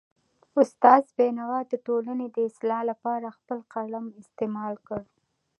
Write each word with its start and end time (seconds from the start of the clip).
استاد 0.61 1.03
بینوا 1.17 1.59
د 1.71 1.73
ټولنې 1.85 2.27
د 2.31 2.37
اصلاح 2.49 2.81
لپاره 2.91 3.35
خپل 3.37 3.59
قلم 3.73 4.05
استعمال 4.21 4.75
کړ. 4.87 5.01